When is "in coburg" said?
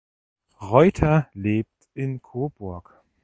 1.93-3.03